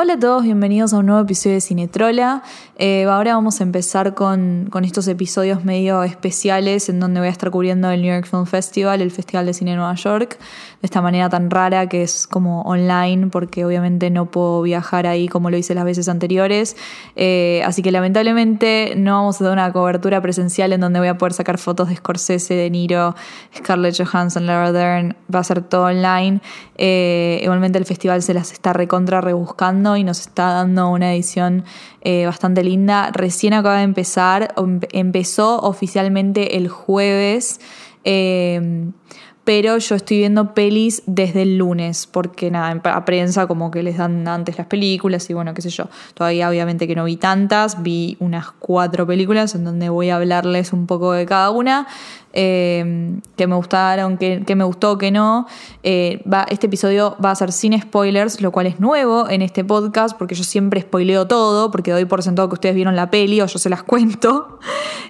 [0.00, 2.44] Hola a todos, bienvenidos a un nuevo episodio de Cinetrola.
[2.76, 7.32] Eh, ahora vamos a empezar con, con, estos episodios medio especiales en donde voy a
[7.32, 10.86] estar cubriendo el New York Film Festival, el Festival de Cine de Nueva York, de
[10.86, 15.50] esta manera tan rara que es como online, porque obviamente no puedo viajar ahí como
[15.50, 16.76] lo hice las veces anteriores.
[17.16, 21.18] Eh, así que lamentablemente no vamos a dar una cobertura presencial en donde voy a
[21.18, 23.16] poder sacar fotos de Scorsese, De Niro,
[23.52, 25.16] Scarlett Johansson, Laura Dern.
[25.34, 26.40] Va a ser todo online.
[26.76, 31.64] Eh, igualmente el festival se las está recontra rebuscando y nos está dando una edición
[32.02, 33.10] eh, bastante linda.
[33.12, 34.54] Recién acaba de empezar,
[34.92, 37.60] empezó oficialmente el jueves.
[38.04, 38.90] Eh,
[39.48, 43.96] pero yo estoy viendo pelis desde el lunes, porque nada, a prensa como que les
[43.96, 45.88] dan antes las películas y bueno, qué sé yo.
[46.12, 50.74] Todavía obviamente que no vi tantas, vi unas cuatro películas en donde voy a hablarles
[50.74, 51.86] un poco de cada una,
[52.32, 55.46] eh, que me gustaron, que, me gustó, que no.
[55.82, 59.64] Eh, va, este episodio va a ser sin spoilers, lo cual es nuevo en este
[59.64, 63.40] podcast, porque yo siempre spoileo todo, porque doy por sentado que ustedes vieron la peli
[63.40, 64.58] o yo se las cuento.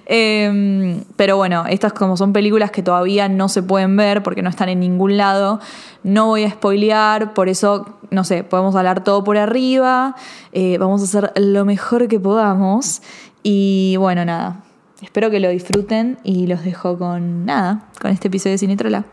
[0.05, 4.49] eh, pero bueno, estas como son películas que todavía no se pueden ver porque no
[4.49, 5.59] están en ningún lado,
[6.03, 10.15] no voy a spoilear, por eso, no sé, podemos hablar todo por arriba,
[10.51, 13.01] eh, vamos a hacer lo mejor que podamos
[13.43, 14.63] y bueno, nada.
[15.01, 19.05] Espero que lo disfruten y los dejo con nada, con este episodio de Cinetrola.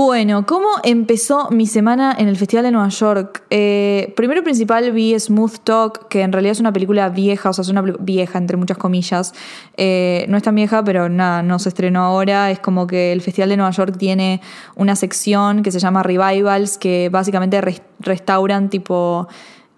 [0.00, 3.42] Bueno, ¿cómo empezó mi semana en el Festival de Nueva York?
[3.50, 7.62] Eh, primero principal vi Smooth Talk, que en realidad es una película vieja, o sea,
[7.62, 9.34] es una vieja, entre muchas comillas.
[9.76, 12.52] Eh, no es tan vieja, pero nada, no se estrenó ahora.
[12.52, 14.40] Es como que el Festival de Nueva York tiene
[14.76, 17.60] una sección que se llama Revivals, que básicamente
[17.98, 19.26] restauran tipo...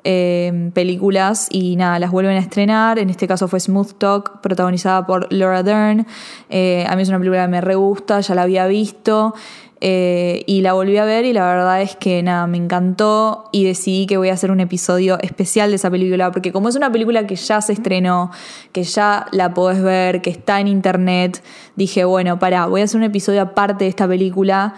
[0.02, 2.98] Eh, películas y nada, las vuelven a estrenar.
[2.98, 6.06] En este caso fue Smooth Talk, protagonizada por Laura Dern.
[6.48, 9.34] A mí es una película que me re gusta, ya la había visto.
[9.82, 13.64] Eh, y la volví a ver y la verdad es que nada, me encantó y
[13.64, 16.92] decidí que voy a hacer un episodio especial de esa película, porque como es una
[16.92, 18.30] película que ya se estrenó,
[18.72, 21.42] que ya la podés ver, que está en internet,
[21.76, 24.74] dije, bueno, pará, voy a hacer un episodio aparte de esta película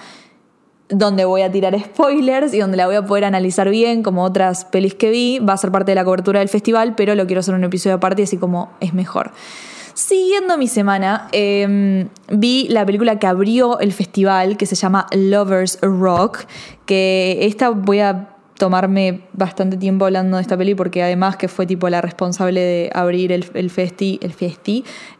[0.88, 4.64] donde voy a tirar spoilers y donde la voy a poder analizar bien, como otras
[4.66, 7.40] pelis que vi, va a ser parte de la cobertura del festival, pero lo quiero
[7.40, 9.32] hacer un episodio aparte, así como es mejor.
[10.04, 15.78] Siguiendo mi semana, eh, vi la película que abrió el festival, que se llama Lovers
[15.80, 16.40] Rock,
[16.86, 21.66] que esta voy a tomarme bastante tiempo hablando de esta peli porque además que fue
[21.66, 24.34] tipo la responsable de abrir el, el festi, el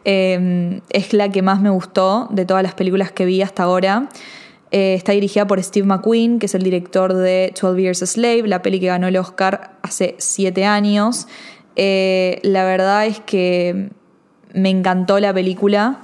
[0.03, 4.09] eh, es la que más me gustó de todas las películas que vi hasta ahora.
[4.71, 8.49] Eh, está dirigida por Steve McQueen, que es el director de 12 Years a Slave,
[8.49, 11.25] la peli que ganó el Oscar hace 7 años.
[11.77, 13.89] Eh, la verdad es que
[14.53, 15.99] me encantó la película,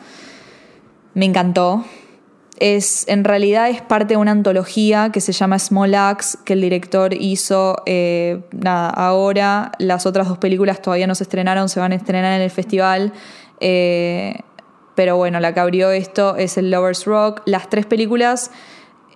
[1.14, 1.86] me encantó.
[2.60, 6.62] Es, en realidad es parte de una antología que se llama Small Axe, que el
[6.62, 11.94] director hizo, eh, nada, ahora las otras dos películas todavía no se estrenaron, se van
[11.94, 13.14] a estrenar en el festival,
[13.62, 14.42] eh,
[14.96, 17.42] pero bueno, la que abrió esto es el Lovers Rock.
[17.46, 18.52] Las tres películas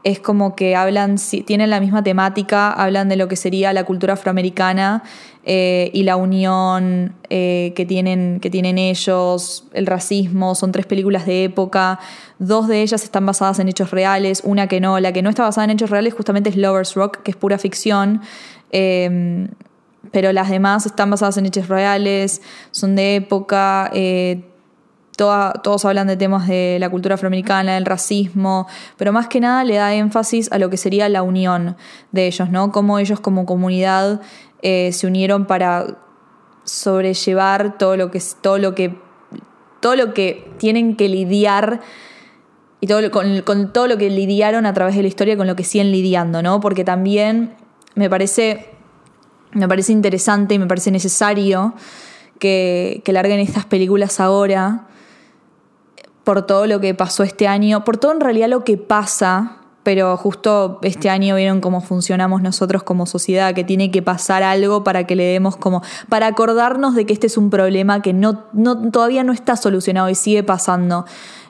[0.03, 1.15] es como que hablan,
[1.45, 5.03] tienen la misma temática, hablan de lo que sería la cultura afroamericana
[5.45, 11.25] eh, y la unión eh, que, tienen, que tienen ellos, el racismo, son tres películas
[11.25, 11.99] de época,
[12.37, 15.43] dos de ellas están basadas en hechos reales, una que no, la que no está
[15.43, 18.21] basada en hechos reales justamente es Lovers Rock, que es pura ficción.
[18.71, 19.47] Eh,
[20.11, 22.41] pero las demás están basadas en hechos reales,
[22.71, 23.89] son de época,
[25.16, 29.75] todos hablan de temas de la cultura afroamericana, del racismo, pero más que nada le
[29.75, 31.75] da énfasis a lo que sería la unión
[32.12, 32.72] de ellos, ¿no?
[32.72, 34.22] Cómo ellos como comunidad
[34.62, 35.97] eh, se unieron para
[36.63, 38.98] sobrellevar todo lo que todo lo que
[39.81, 41.81] todo lo que tienen que lidiar
[42.80, 45.63] y todo, con, todo lo que lidiaron a través de la historia, con lo que
[45.63, 46.59] siguen lidiando, ¿no?
[46.59, 47.56] Porque también
[47.95, 48.69] me parece,
[49.51, 51.74] me parece interesante y me parece necesario
[52.39, 54.88] que, que larguen estas películas ahora
[56.23, 60.15] por todo lo que pasó este año, por todo en realidad lo que pasa, pero
[60.15, 65.05] justo este año vieron cómo funcionamos nosotros como sociedad, que tiene que pasar algo para
[65.05, 68.91] que le demos como, para acordarnos de que este es un problema que no, no
[68.91, 71.05] todavía no está solucionado y sigue pasando.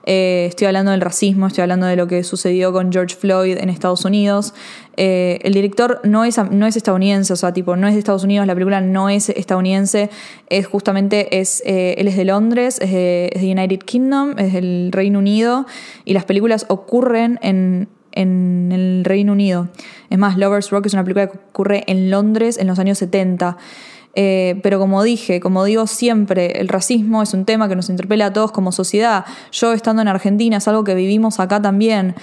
[0.05, 3.69] Eh, estoy hablando del racismo, estoy hablando de lo que sucedió con George Floyd en
[3.69, 4.53] Estados Unidos.
[4.97, 8.23] Eh, el director no es, no es estadounidense, o sea, tipo, no es de Estados
[8.23, 10.09] Unidos, la película no es estadounidense,
[10.49, 14.53] es justamente, es, eh, él es de Londres, es de, es de United Kingdom, es
[14.53, 15.65] del Reino Unido,
[16.05, 19.69] y las películas ocurren en, en el Reino Unido.
[20.09, 23.57] Es más, Lovers Rock es una película que ocurre en Londres en los años 70.
[24.15, 28.27] Eh, pero como dije, como digo siempre, el racismo es un tema que nos interpela
[28.27, 29.25] a todos como sociedad.
[29.51, 32.15] Yo estando en Argentina es algo que vivimos acá también.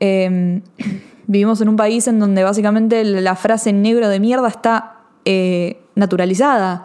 [0.00, 0.60] Eh,
[1.26, 6.84] vivimos en un país en donde básicamente la frase negro de mierda está eh, naturalizada.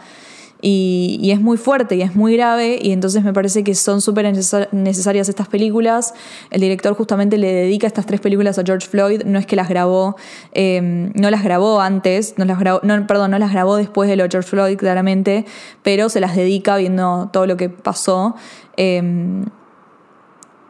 [0.62, 4.32] Y, es muy fuerte y es muy grave y entonces me parece que son súper
[4.72, 6.14] necesarias estas películas.
[6.52, 9.70] El director justamente le dedica estas tres películas a George Floyd, no es que las
[9.70, 10.16] grabó,
[10.54, 14.16] em, no las grabó antes, no las grabó, no, perdón, no las grabó después de
[14.16, 15.46] lo de George Floyd claramente,
[15.82, 18.36] pero se las dedica viendo todo lo que pasó,
[18.78, 19.46] em,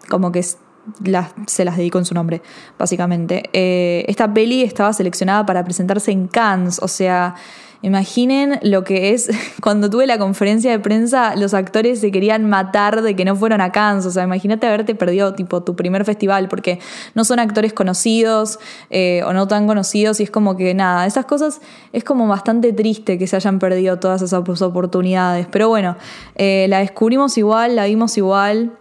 [0.10, 2.42] como que se las dedicó en su nombre,
[2.78, 3.50] básicamente.
[3.54, 7.36] Eh, esta peli estaba seleccionada para presentarse en Cannes, o sea...
[7.84, 9.32] Imaginen lo que es
[9.62, 13.60] cuando tuve la conferencia de prensa, los actores se querían matar de que no fueron
[13.60, 14.06] a Cannes.
[14.06, 16.80] O sea, imagínate haberte perdido tipo tu primer festival porque
[17.16, 18.60] no son actores conocidos
[18.92, 21.62] eh, o no tan conocidos y es como que nada, esas cosas
[21.92, 25.48] es como bastante triste que se hayan perdido todas esas oportunidades.
[25.50, 25.98] Pero bueno,
[26.36, 28.78] eh, la descubrimos igual, la vimos igual.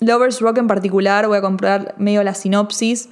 [0.00, 3.08] Lovers Rock en particular, voy a comprar medio la sinopsis.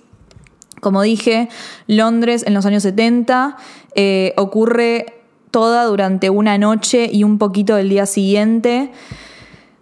[0.81, 1.49] Como dije,
[1.87, 3.56] Londres en los años 70
[3.94, 5.14] eh, ocurre
[5.50, 8.90] toda durante una noche y un poquito del día siguiente.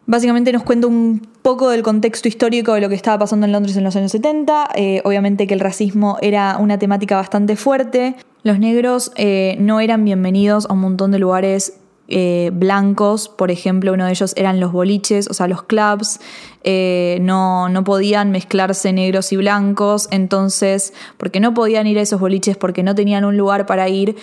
[0.07, 3.77] Básicamente nos cuenta un poco del contexto histórico de lo que estaba pasando en Londres
[3.77, 4.69] en los años 70.
[4.75, 8.17] Eh, obviamente que el racismo era una temática bastante fuerte.
[8.43, 13.93] Los negros eh, no eran bienvenidos a un montón de lugares eh, blancos, por ejemplo,
[13.95, 16.21] uno de ellos eran los boliches, o sea, los clubs,
[16.63, 22.21] eh, no, no, podían mezclarse negros y blancos, entonces, porque no podían ir a esos
[22.21, 24.17] boliches, porque no tenían un lugar para ir,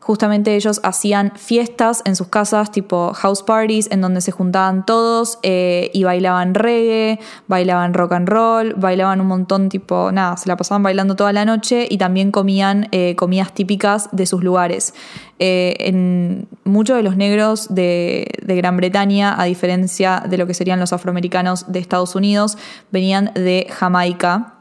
[0.00, 5.38] Justamente ellos hacían fiestas en sus casas, tipo house parties, en donde se juntaban todos
[5.42, 7.18] eh, y bailaban reggae,
[7.48, 11.46] bailaban rock and roll, bailaban un montón, tipo, nada, se la pasaban bailando toda la
[11.46, 14.92] noche y también comían comidas típicas de sus lugares.
[15.38, 20.78] Eh, en muchos de los negros de, Gran Bretaña, a diferencia de lo que serían
[20.78, 22.56] los afroamericanos de Estados Unidos,
[22.92, 24.54] venían de Jamaica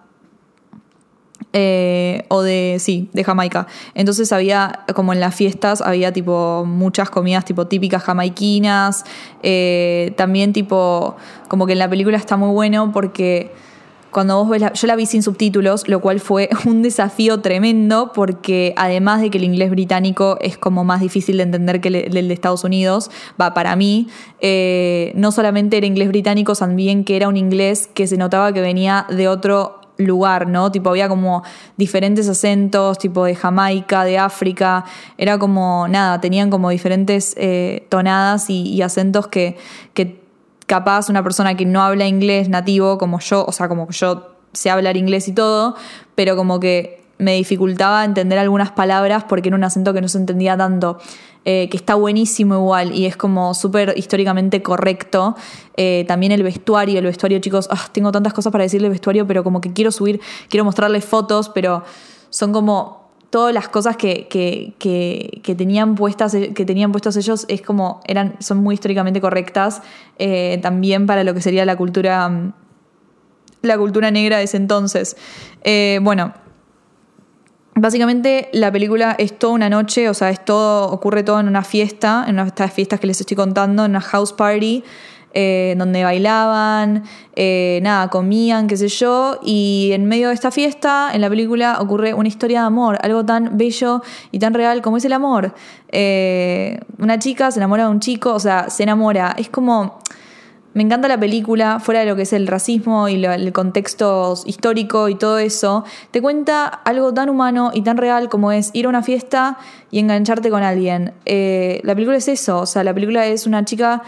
[1.56, 3.68] eh, o de, sí, de Jamaica.
[3.94, 9.06] Entonces había, como en las fiestas, había tipo muchas comidas tipo típicas jamaiquinas.
[9.44, 11.16] Eh, también tipo,
[11.48, 13.52] como que en la película está muy bueno porque
[14.14, 18.12] cuando vos ves la, yo la vi sin subtítulos, lo cual fue un desafío tremendo
[18.14, 22.28] porque además de que el inglés británico es como más difícil de entender que el,
[22.28, 24.08] de Estados Unidos, va para mí,
[24.40, 28.62] eh, no solamente era inglés británico, también que era un inglés que se notaba que
[28.62, 30.72] venía de otro lugar, ¿no?
[30.72, 31.44] Tipo, había como
[31.78, 34.86] diferentes acentos, tipo de Jamaica, de África,
[35.18, 39.58] era como, nada, tenían como diferentes eh, tonadas y, acentos que,
[39.94, 40.23] que
[40.74, 44.32] capaz una persona que no habla inglés nativo, como yo, o sea, como que yo
[44.54, 45.76] sé hablar inglés y todo,
[46.16, 50.18] pero como que me dificultaba entender algunas palabras porque era un acento que no se
[50.18, 50.98] entendía tanto.
[51.46, 55.36] Eh, que está buenísimo igual y es como súper históricamente correcto.
[55.78, 59.44] Eh, también el vestuario, el vestuario, chicos, ah, tengo tantas cosas para decirle vestuario, pero
[59.44, 61.84] como que quiero subir, quiero mostrarles fotos, pero
[62.32, 63.03] son como
[63.34, 68.60] todas las cosas que, que, tenían puestas, que tenían puestos ellos, es como, eran, son
[68.60, 69.82] muy históricamente correctas,
[70.20, 72.54] eh, también para lo que sería la cultura,
[73.64, 75.18] la cultura negra de ese entonces.
[76.02, 76.34] bueno,
[77.76, 81.64] Básicamente la película es toda una noche, o sea, es todo, ocurre todo en una
[81.64, 84.84] fiesta, en una de estas fiestas que les estoy contando, en una house party,
[85.36, 91.10] eh, donde bailaban, eh, nada, comían, qué sé yo, y en medio de esta fiesta,
[91.12, 94.98] en la película, ocurre una historia de amor, algo tan bello y tan real como
[94.98, 95.56] es el amor.
[95.90, 100.04] Eh, una chica se enamora de un chico, o sea, se enamora, es como
[100.76, 105.08] me encanta la película, fuera de lo que es el racismo y el contexto histórico
[105.08, 108.90] y todo eso, te cuenta algo tan humano y tan real como es ir a
[108.90, 109.60] una fiesta
[109.92, 111.14] y engancharte con alguien.
[111.26, 114.02] La película es eso, o sea, la película es una chica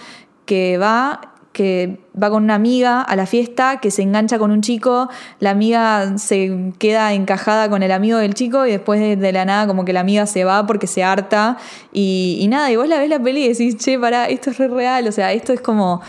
[0.45, 4.59] que va que va con una amiga a la fiesta, que se engancha con un
[4.59, 5.07] chico,
[5.39, 9.65] la amiga se queda encajada con el amigo del chico y después de, la nada
[9.65, 11.57] como que la amiga se va porque se harta
[11.93, 14.57] y, y, nada, y vos la ves la peli y decís, che, pará, esto es
[14.57, 16.01] re real, o sea, esto es como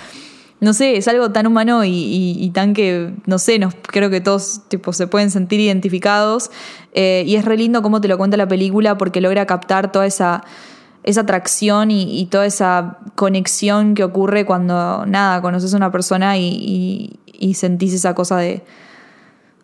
[0.59, 4.63] no sé, es algo tan humano y, tan que, no sé, nos, creo que todos
[4.69, 6.51] tipo, se pueden sentir identificados.
[6.95, 10.07] Eh, y es re lindo cómo te lo cuenta la película porque logra captar toda
[10.07, 10.45] esa,
[11.07, 17.19] esa atracción y, toda esa conexión que ocurre cuando, nada, conoces a una persona y,
[17.55, 18.65] sentís esa cosa de,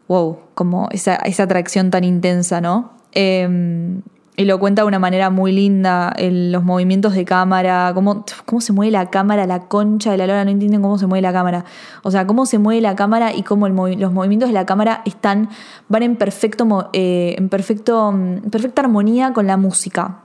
[0.09, 2.93] wow, como esa, esa atracción tan intensa, ¿no?
[3.11, 4.03] Em,
[4.37, 8.73] y lo cuenta de una manera muy linda, los movimientos de cámara, cómo, cómo se
[8.73, 11.65] mueve la cámara, la concha de la lora, no entienden cómo se mueve la cámara.
[12.03, 15.51] O sea, cómo se mueve la cámara y cómo los movimientos de la cámara están,
[15.89, 20.21] van en, perfecto, eh, en perfecto, mm, perfecta armonía con la música.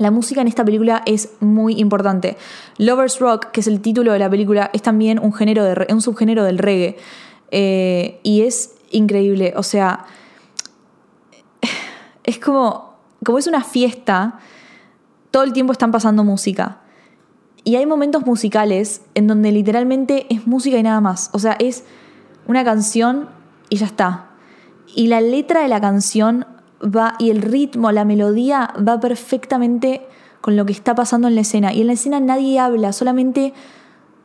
[0.00, 2.38] La música en esta película es muy importante.
[2.78, 6.00] Lovers Rock, que es el título de la película, es también un, género de, un
[6.00, 6.96] subgénero del reggae.
[7.50, 9.52] Eh, y es increíble.
[9.56, 10.06] O sea,
[12.24, 14.38] es como, como es una fiesta,
[15.30, 16.78] todo el tiempo están pasando música.
[17.62, 21.28] Y hay momentos musicales en donde literalmente es música y nada más.
[21.34, 21.84] O sea, es
[22.46, 23.28] una canción
[23.68, 24.30] y ya está.
[24.94, 26.46] Y la letra de la canción
[26.82, 30.02] va y el ritmo, la melodía va perfectamente
[30.40, 31.72] con lo que está pasando en la escena.
[31.72, 33.52] Y en la escena nadie habla, solamente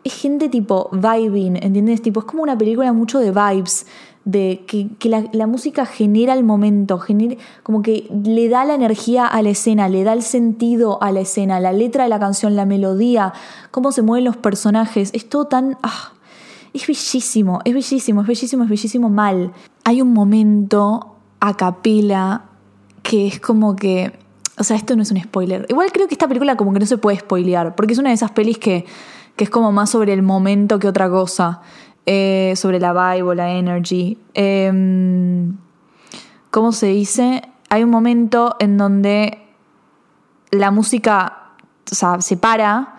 [0.04, 2.02] es gente tipo vibing, ¿entiendes?
[2.02, 3.88] Tipo, es como una película mucho de vibes,
[4.24, 9.42] de que, la, música genera el momento, genera, como que le da la energía a
[9.42, 12.66] la escena, le da el sentido a la escena, la letra de la canción, la
[12.66, 13.34] melodía,
[13.72, 15.78] cómo se mueven los personajes, es todo tan...
[15.84, 16.14] Ah,
[16.74, 19.54] es bellísimo, es bellísimo, es bellísimo, es bellísimo mal.
[19.86, 22.46] Hay un momento a capela
[23.04, 24.14] que es como que...
[24.58, 25.66] O sea, esto no es un spoiler.
[25.70, 28.16] Igual creo que esta película como que no se puede spoilear, porque es una de
[28.16, 28.86] esas pelis que,
[29.36, 31.62] que es como más sobre el momento que otra cosa.
[32.08, 34.20] Eh, sobre la vibe la energy.
[34.36, 35.58] Em,
[36.52, 37.42] ¿Cómo se dice?
[37.70, 39.42] Hay un momento en donde
[40.52, 41.54] la música
[41.86, 42.96] se para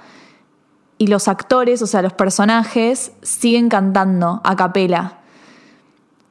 [0.98, 5.20] y los actores, o sea, los personajes, siguen cantando a capela.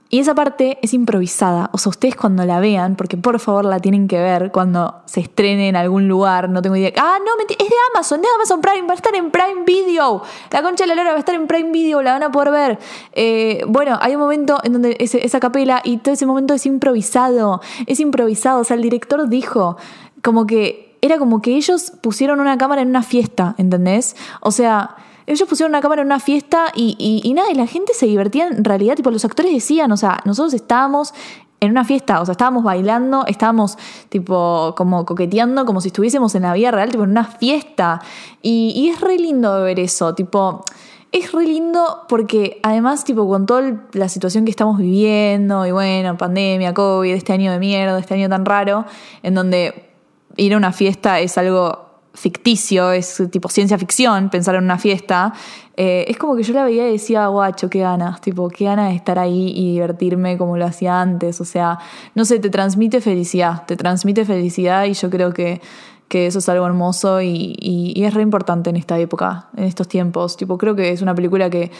[0.09, 1.69] Y esa parte es improvisada.
[1.73, 5.19] O sea, ustedes cuando la vean, porque por favor la tienen que ver cuando se
[5.19, 6.93] estrene en algún lugar, no tengo idea.
[6.97, 10.21] Ah, no, es de Amazon, de Amazon Prime, va a estar en Prime Video.
[10.51, 12.51] La concha de la lora va a estar en Prime Video, la van a poder
[12.51, 12.79] ver.
[13.13, 17.61] Eh, bueno, hay un momento en donde esa capela y todo ese momento es improvisado.
[17.87, 18.61] Es improvisado.
[18.61, 19.77] O sea, el director dijo
[20.21, 24.15] como que era como que ellos pusieron una cámara en una fiesta, ¿entendés?
[24.41, 24.95] O sea
[25.27, 28.63] ellos pusieron una cámara en una fiesta y, nada, y la gente se divertía en
[28.63, 31.13] realidad, tipo, los actores decían, o sea, nosotros estábamos
[31.61, 33.77] en una fiesta, o sea, estábamos bailando, estábamos
[34.09, 38.01] tipo como coqueteando, como si estuviésemos en la vida real, tipo en una fiesta.
[38.41, 40.63] Y, es re lindo ver eso, tipo,
[41.11, 46.17] es re lindo porque además, tipo, con toda la situación que estamos viviendo, y bueno,
[46.17, 48.85] pandemia, COVID, este año de mierda, este año tan raro,
[49.23, 49.89] en donde
[50.37, 51.84] ir a una fiesta es algo
[52.15, 55.33] ficticio, es tipo ciencia ficción, pensar en una fiesta,
[55.77, 58.89] eh, es como que yo la veía y decía, guacho, qué ganas, tipo, qué ganas
[58.89, 61.79] de estar ahí y divertirme como lo hacía antes, o sea,
[62.15, 65.61] no sé, te transmite felicidad, te transmite felicidad y yo creo que,
[66.07, 69.87] que eso es algo hermoso y, y, es re importante en esta época, en estos
[69.87, 71.71] tiempos, tipo, creo que es una película que...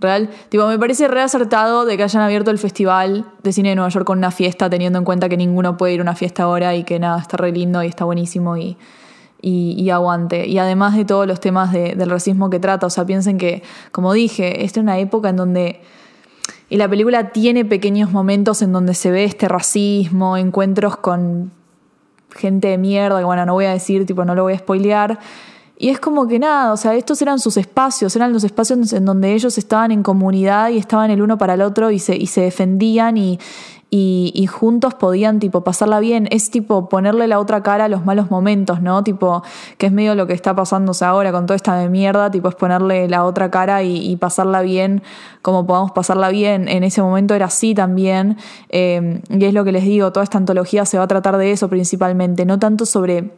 [0.00, 3.76] Real, tipo, me parece re acertado de que hayan abierto el festival de cine de
[3.76, 6.42] Nueva York con una fiesta, teniendo en cuenta que ninguno puede ir a una fiesta
[6.42, 8.76] ahora y que nada, está re lindo y está buenísimo y,
[9.40, 10.46] y, aguante.
[10.46, 13.62] Y además de todos los temas del racismo que trata, o sea, piensen que,
[13.92, 15.80] como dije, esta es una época en donde...
[16.70, 21.52] Y la película tiene pequeños momentos en donde se ve este racismo, encuentros con
[22.30, 25.18] gente de mierda, que bueno, no voy a decir, tipo, no lo voy a spoilear.
[25.76, 29.04] Y es como que nada, o sea, estos eran sus espacios, eran los espacios en
[29.04, 32.28] donde ellos estaban en comunidad y estaban el uno para el otro y se, y
[32.28, 33.38] se defendían y,
[33.96, 36.26] y, juntos podían tipo pasarla bien.
[36.32, 39.04] Es tipo ponerle la otra cara a los malos momentos, ¿no?
[39.04, 39.44] Tipo,
[39.78, 43.08] que es medio lo que está pasándose ahora con toda esta mierda, tipo es ponerle
[43.08, 45.02] la otra cara y, pasarla bien
[45.42, 46.66] como podamos pasarla bien.
[46.68, 48.36] En ese momento era así también.
[48.68, 51.52] Eh, y es lo que les digo, toda esta antología se va a tratar de
[51.52, 53.32] eso principalmente, no tanto sobre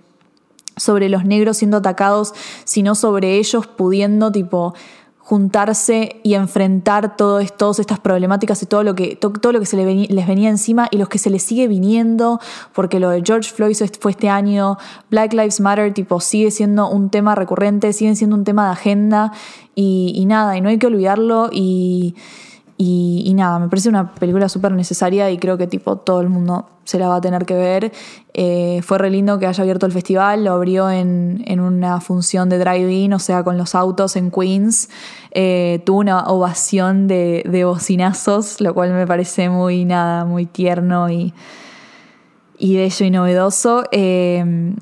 [0.78, 2.34] sobre los negros siendo atacados,
[2.64, 4.74] sino sobre ellos pudiendo tipo
[5.26, 9.84] juntarse y enfrentar todas estas problemáticas y todo lo que, todo, lo que se les
[10.24, 12.38] venía, encima y los que se les sigue viniendo,
[12.72, 14.78] porque lo de George Floyd fue este año,
[15.10, 19.32] Black Lives Matter tipo sigue siendo un tema recurrente, sigue siendo un tema de agenda
[19.74, 22.14] y, y nada, y no hay que olvidarlo y,
[22.78, 26.68] y, nada, me parece una película súper necesaria y creo que tipo todo el mundo
[26.84, 27.92] se la va a tener que ver.
[28.34, 32.58] Eh, fue re lindo que haya abierto el festival, lo abrió en, una función de
[32.58, 34.90] drive-in, o sea, con los autos en Queens.
[35.30, 41.08] Eh, tuvo una ovación de, de, bocinazos, lo cual me parece muy nada, muy tierno
[41.08, 41.32] y,
[42.58, 43.84] y bello y novedoso.
[43.90, 44.74] Eh,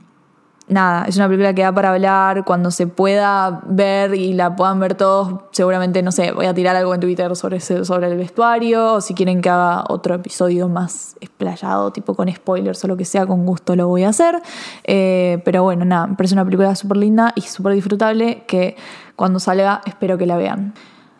[0.74, 4.80] nada, es una película que da para hablar cuando se pueda ver y la puedan
[4.80, 5.42] ver todos.
[5.52, 9.14] Seguramente, no sé, voy a tirar algo en Twitter sobre, sobre el vestuario o si
[9.14, 13.46] quieren que haga otro episodio más explayado, tipo con spoilers o lo que sea, con
[13.46, 14.42] gusto lo voy a hacer.
[14.82, 18.76] Eh, pero bueno, nada, me parece una película súper linda y súper disfrutable que
[19.16, 20.74] cuando salga espero que la vean.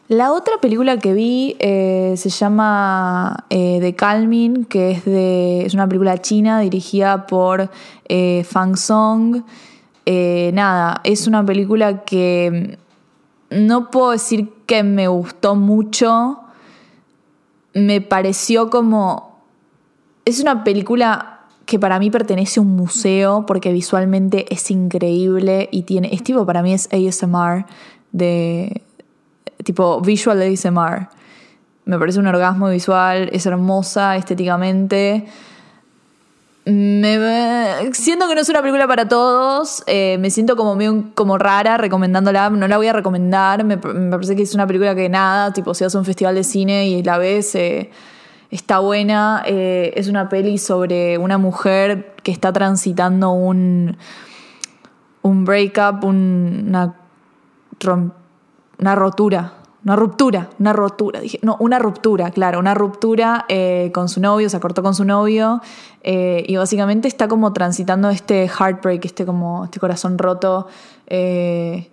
[0.08, 5.73] La otra película que vi eh, se llama eh, The Calming, que es, de, es
[5.73, 7.70] una película china dirigida por
[8.08, 9.42] eh, Fang Song.
[10.06, 12.76] Nada, es una película que
[13.49, 16.40] no puedo decir que me gustó mucho.
[17.73, 19.40] Me pareció como...
[20.26, 25.84] Es una película que para mí pertenece a un museo porque visualmente es increíble y
[25.84, 26.12] tiene...
[26.12, 27.64] Es tipo, para mí es ASMR
[28.12, 28.82] de...
[29.64, 31.09] Tipo, visual ASMR.
[31.87, 35.26] Me parece un orgasmo visual, es hermosa estéticamente.
[36.66, 39.83] Me, siento que no es una película para todos.
[39.87, 42.49] eh, me siento como medio como rara recomendándola.
[42.50, 43.64] No la voy a recomendar.
[43.64, 46.88] Me, parece que es una película que nada, tipo, si a un festival de cine
[46.88, 47.90] y la ves, eh,
[48.50, 49.42] está buena.
[49.44, 53.99] Eh, es una peli sobre una mujer que está transitando un,
[55.21, 56.94] un breakup, un- una,
[57.80, 58.12] rom-
[58.78, 59.54] una rotura.
[59.85, 64.49] Una ruptura, una ruptura, dije, no, una ruptura, claro, una ruptura eh, con su novio,
[64.49, 65.61] se cortó con su novio
[66.02, 70.69] eh, y básicamente está como transitando este heartbreak, este como este corazón roto
[71.07, 71.90] eh,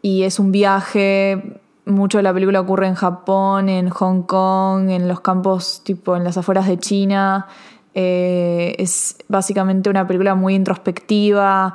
[0.00, 5.06] y es un viaje, mucho de la película ocurre en Japón, en Hong Kong, en
[5.06, 7.48] los campos tipo en las afueras de China,
[7.92, 11.74] es básicamente una película muy introspectiva,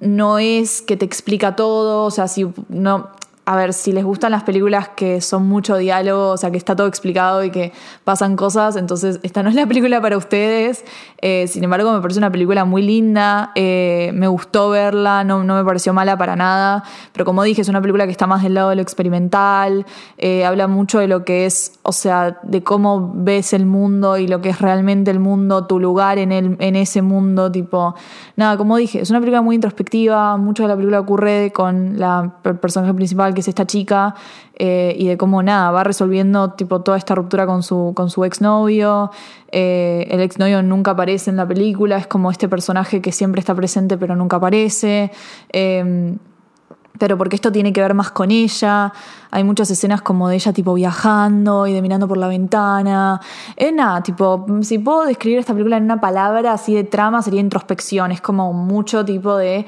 [0.00, 3.08] no es que te explica todo, o sea, si no,
[3.48, 6.74] a ver, si les gustan las películas que son mucho diálogo, o sea, que está
[6.74, 7.72] todo explicado y que
[8.02, 10.84] pasan cosas, entonces esta no es la película para ustedes.
[11.22, 15.54] Eh, sin embargo, me parece una película muy linda, eh, me gustó verla, no, no
[15.54, 18.54] me pareció mala para nada, pero como dije, es una película que está más del
[18.54, 19.86] lado de lo experimental,
[20.18, 24.26] eh, habla mucho de lo que es, o sea, de cómo ves el mundo y
[24.26, 27.94] lo que es realmente el mundo, tu lugar en, el, en ese mundo, tipo,
[28.34, 32.38] nada, como dije, es una película muy introspectiva, mucho de la película ocurre con la
[32.60, 34.16] personaje principal, que es esta chica,
[34.58, 38.24] eh, y de cómo nada, va resolviendo tipo toda esta ruptura con su, con su
[38.24, 39.12] exnovio.
[39.52, 43.54] Eh, el exnovio nunca aparece en la película, es como este personaje que siempre está
[43.54, 45.12] presente pero nunca aparece.
[45.52, 46.16] Eh,
[46.98, 48.92] pero porque esto tiene que ver más con ella.
[49.30, 53.20] Hay muchas escenas como de ella tipo viajando y de mirando por la ventana.
[53.56, 57.40] Es nada, tipo, si puedo describir esta película en una palabra así de trama sería
[57.40, 58.12] introspección.
[58.12, 59.66] Es como mucho tipo de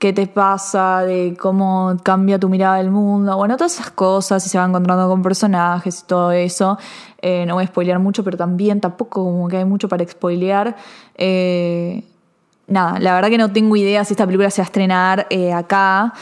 [0.00, 3.36] qué te pasa, de cómo cambia tu mirada del mundo.
[3.36, 6.78] Bueno, todas esas cosas y se va encontrando con personajes y todo eso.
[7.20, 10.74] Eh, no voy a spoilear mucho, pero también tampoco como que hay mucho para spoilear.
[11.16, 12.02] Eh,
[12.66, 15.52] nada, la verdad que no tengo idea si esta película se va a estrenar eh,
[15.52, 16.14] acá.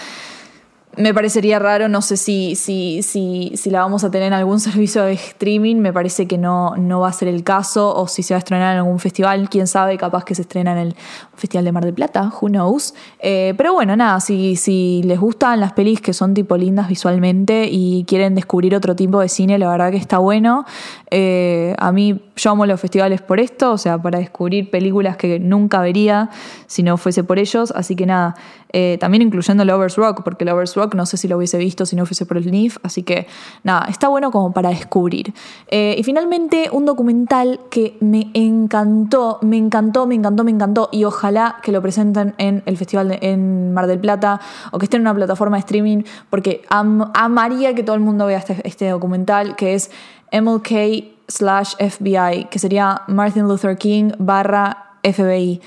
[0.98, 4.58] Me parecería raro, no sé si, si, si, si la vamos a tener en algún
[4.68, 8.24] servicio de streaming, me parece que no, no va a ser el caso, o si
[8.24, 10.96] se va a estrenar en algún festival, quién sabe, capaz que se estrena en el
[11.38, 12.94] Festival de Mar del Plata, who knows.
[13.20, 17.68] Eh, pero bueno, nada, si, si les gustan las pelis que son tipo lindas visualmente
[17.70, 20.66] y quieren descubrir otro tipo de cine, la verdad que está bueno.
[21.12, 25.38] Eh, a mí yo amo los festivales por esto, o sea, para descubrir películas que
[25.38, 26.30] nunca vería
[26.66, 28.34] si no fuese por ellos, así que nada,
[28.72, 31.96] eh, también incluyendo Lovers Rock, porque Lovers Rock no sé si lo hubiese visto si
[31.96, 33.26] no fuese por el NIF, así que
[33.64, 35.32] nada, está bueno como para descubrir.
[35.68, 41.04] Eh, y finalmente un documental que me encantó, me encantó, me encantó, me encantó y
[41.04, 44.40] ojalá que lo presenten en el festival de, en Mar del Plata
[44.72, 48.26] o que esté en una plataforma de streaming, porque am- amaría que todo el mundo
[48.26, 49.90] vea este, este documental que es
[50.32, 55.60] MLK slash FBI, que sería Martin Luther King barra FBI.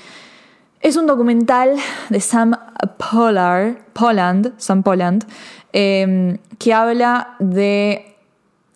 [0.82, 1.76] Es un documental
[2.08, 2.56] de Sam
[2.98, 5.24] Pollard, Poland, Sam Poland,
[5.72, 8.16] eh, que habla de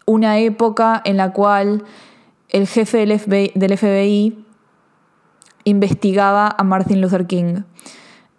[0.06, 1.82] una época en la cual
[2.50, 4.44] el jefe del FBI,
[5.64, 7.62] investigaba a Martin Luther King.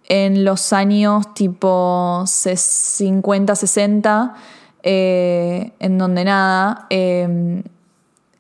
[0.08, 4.34] En los años tipo 50, 60,
[4.82, 7.64] eh, en donde nada, eh,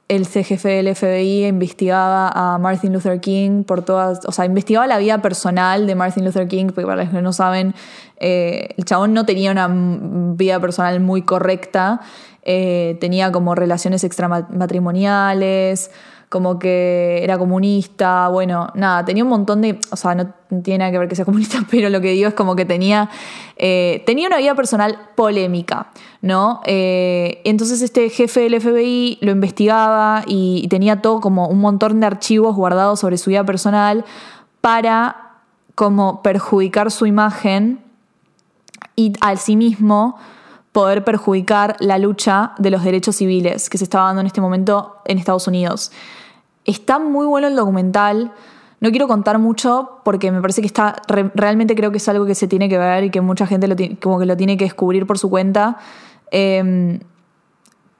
[0.07, 4.97] el jefe del FBI investigaba a Martin Luther King por todas, o sea, investigaba la
[4.99, 7.75] vida personal de Martin Luther King, porque para los que no saben,
[8.17, 11.99] eh, el chabón no tenía una vida personal muy correcta,
[12.43, 15.91] eh, tenía como relaciones extramatrimoniales,
[16.29, 20.91] como que era comunista, bueno, nada, tenía un montón de, o sea, no tiene nada
[20.91, 23.09] que ver que sea comunista, pero lo que digo es como que tenía,
[23.55, 25.87] eh, tenía una vida personal polémica,
[26.21, 26.61] ¿no?
[26.65, 31.99] Eh, entonces este jefe del FBI lo investigaba y, y tenía todo como un montón
[32.01, 34.03] de archivos guardados sobre su vida personal
[34.59, 35.27] para
[35.75, 37.79] como perjudicar su imagen
[38.95, 40.17] y al sí mismo
[40.77, 44.97] poder perjudicar la lucha de los derechos civiles que se estaba dando en este momento
[45.05, 45.91] en Estados Unidos.
[46.65, 48.31] Está muy bueno el documental.
[48.79, 52.27] No quiero contar mucho porque me parece que está re- realmente creo que es algo
[52.27, 54.65] que se tiene que ver y que mucha gente lo como que lo tiene que
[54.65, 55.77] descubrir por su cuenta.
[56.29, 56.99] Eh,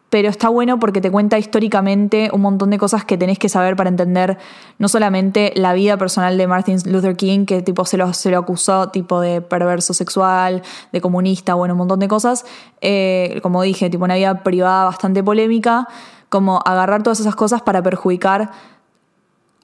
[0.10, 3.76] pero está bueno porque te cuenta históricamente un montón de cosas que tenés que saber
[3.76, 4.38] para entender
[4.80, 8.38] no solamente la vida personal de Martin Luther King, que tipo se lo, se lo
[8.38, 10.62] acusó tipo de perverso sexual,
[10.94, 12.46] de comunista, bueno, un montón de cosas,
[12.80, 15.88] eh, como dije, tipo una vida privada bastante polémica,
[16.30, 18.52] como agarrar todas esas cosas para perjudicar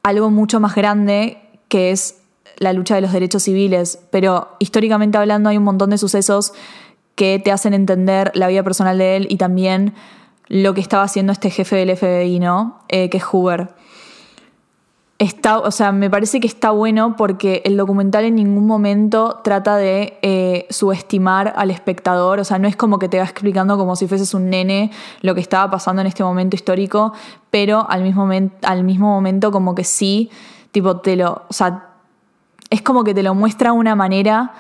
[0.04, 1.38] algo mucho más grande
[1.70, 2.18] que es
[2.58, 6.54] la lucha de los derechos civiles, pero históricamente hablando hay un montón de sucesos
[7.16, 9.94] que te hacen entender la vida personal de él y también
[10.48, 12.80] lo que estaba haciendo este jefe del FBI, ¿no?
[12.90, 13.74] Eh, que es Hoover.
[15.20, 19.78] Está, o sea, me parece que está bueno porque el documental en ningún momento trata
[19.78, 23.96] de eh, subestimar al espectador, o sea, no es como que te va explicando como
[23.96, 27.14] si fueses un nene lo que estaba pasando en este momento histórico,
[27.52, 28.30] pero al mismo,
[28.64, 30.30] al mismo momento como que sí,
[30.72, 31.92] tipo, te lo, o sea,
[32.70, 34.52] es como que te lo muestra de una manera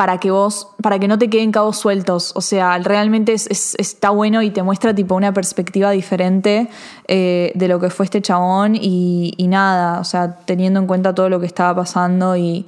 [0.00, 2.32] para que vos, para que no te queden cabos sueltos.
[2.34, 6.70] O sea, realmente es, está bueno y te muestra tipo una perspectiva diferente
[7.06, 11.14] eh, de lo que fue este chabón y, y, nada, o sea, teniendo en cuenta
[11.14, 12.66] todo lo que estaba pasando y, y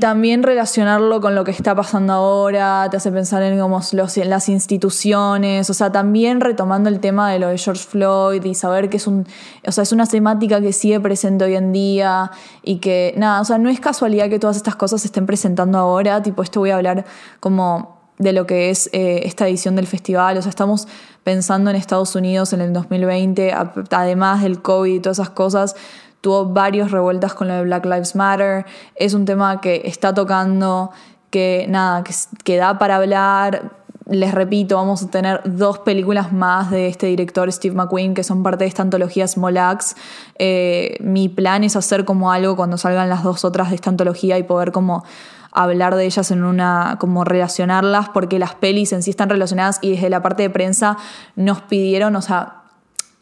[0.00, 4.48] también relacionarlo con lo que está pasando ahora, te hace pensar en como los, las
[4.48, 8.96] instituciones, o sea, también retomando el tema de lo de George Floyd y saber que
[8.96, 9.26] es un,
[9.66, 12.32] o sea, es una temática que sigue presente hoy en día
[12.64, 15.78] y que nada, o sea, no es casualidad que todas estas cosas se estén presentando
[15.78, 17.04] ahora, tipo, esto voy a hablar
[17.38, 20.88] como de lo que es eh, esta edición del festival, o sea, estamos
[21.24, 23.54] pensando en Estados Unidos en el 2020,
[23.90, 25.76] además del COVID y todas esas cosas,
[26.20, 30.90] tuvo varios revueltas con lo de Black Lives Matter, es un tema que está tocando,
[31.30, 32.04] que nada,
[32.44, 33.72] que, da para hablar.
[34.06, 38.42] Les repito, vamos a tener dos películas más de este director Steve McQueen que son
[38.42, 39.94] parte de esta antología Small Axe.
[40.36, 44.36] Eh, mi plan es hacer como algo cuando salgan las dos otras de esta antología
[44.36, 45.04] y poder como
[45.52, 49.92] hablar de ellas en una, como relacionarlas, porque las pelis en sí están relacionadas y
[49.92, 50.96] desde la parte de prensa
[51.36, 52.59] nos pidieron, o sea,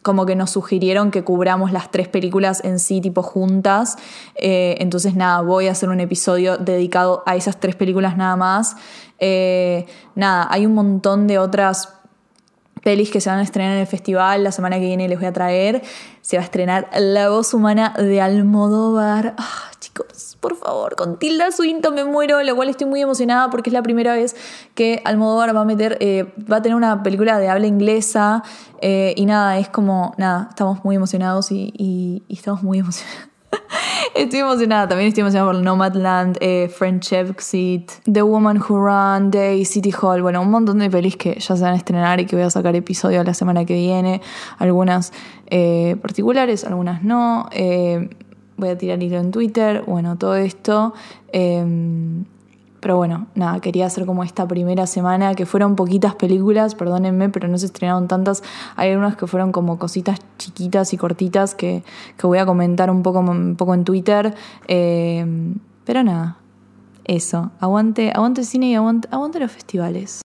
[0.09, 3.99] como que nos sugirieron que cubramos las tres películas en sí, tipo juntas.
[4.37, 8.75] Eh, entonces, nada, voy a hacer un episodio dedicado a esas tres películas nada más.
[9.19, 11.98] Eh, nada, hay un montón de otras
[12.83, 14.45] pelis que se van a estrenar en el festival.
[14.45, 15.83] La semana que viene les voy a traer.
[16.21, 19.35] Se va a estrenar La voz humana de Almodóvar.
[19.39, 23.71] Ah, chicos, por favor, con Tilda Swinton me muero, lo cual estoy muy emocionada porque
[23.71, 24.37] es la primera vez
[24.75, 28.43] que Almodóvar va a meter, eh, va a tener una película de habla inglesa
[28.81, 33.28] eh, y nada, es como, nada, estamos muy emocionados y, y estamos muy emocionados.
[34.15, 39.65] Estoy emocionada, también estoy emocionada por Nomadland, eh, French Exit, The Woman Who Ran, Day,
[39.65, 42.37] City Hall, bueno, un montón de pelis que ya se van a estrenar y que
[42.37, 44.21] voy a sacar episodio la semana que viene,
[44.59, 45.13] algunas
[45.47, 48.11] eh, particulares, algunas no, eh,
[48.57, 50.95] voy a tirar hilo en Twitter, bueno, todo esto.
[51.33, 51.65] Eh,
[52.81, 57.49] pero bueno, nada, quería hacer como esta primera semana, que fueron poquitas películas, perdónenme, pero
[57.49, 58.43] no se estrenaron tantas.
[58.77, 61.83] Hay algunas que fueron como cositas chiquitas y cortitas que,
[62.23, 64.35] voy a comentar un poco, un poco en Twitter.
[64.69, 66.39] Eh, pero nada,
[67.05, 67.51] eso.
[67.59, 70.23] Aguante, aguante cine y aguante, aguante los festivales.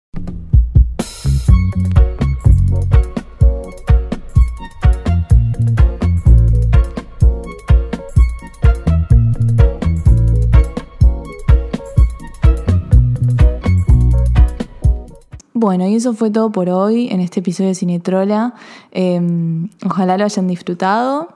[15.63, 18.53] Bueno, y eso fue todo por hoy en este episodio de Cinetrola.
[18.91, 21.29] Em, ojalá lo hayan disfrutado.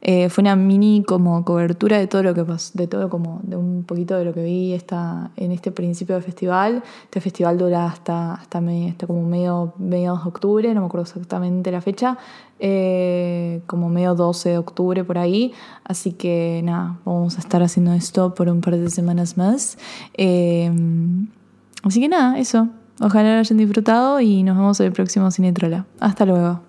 [0.00, 3.54] Eh, fue una mini como cobertura de todo lo que pasó, de todo como de
[3.56, 6.82] un poquito de lo que vi esta, en este principio del festival.
[7.04, 8.62] Este festival dura hasta, hasta,
[9.06, 12.16] como medio, mediados de octubre, no me acuerdo exactamente la fecha,
[12.58, 15.52] eh, como medio 12 de octubre por ahí.
[15.84, 19.76] Así que nada, vamos a estar haciendo esto por un par de semanas más.
[20.14, 21.28] Em,
[21.82, 22.70] así que nada, eso.
[23.00, 25.84] Ojalá lo hayan disfrutado y nos vemos en el próximo Cinetrola.
[26.00, 26.65] Hasta luego.